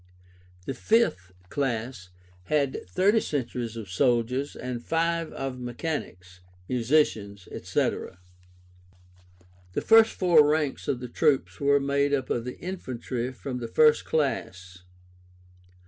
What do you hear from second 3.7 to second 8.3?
of soldiers, and five of mechanics, musicians, etc.